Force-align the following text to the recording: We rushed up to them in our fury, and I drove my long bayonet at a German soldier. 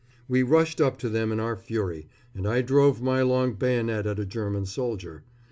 We 0.27 0.41
rushed 0.41 0.81
up 0.81 0.97
to 0.97 1.09
them 1.09 1.31
in 1.31 1.39
our 1.39 1.55
fury, 1.55 2.07
and 2.33 2.47
I 2.47 2.63
drove 2.63 3.03
my 3.03 3.21
long 3.21 3.53
bayonet 3.53 4.07
at 4.07 4.17
a 4.17 4.25
German 4.25 4.65
soldier. 4.65 5.21